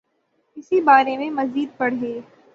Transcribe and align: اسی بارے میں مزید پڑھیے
اسی 0.57 0.81
بارے 0.81 1.17
میں 1.17 1.29
مزید 1.31 1.77
پڑھیے 1.77 2.19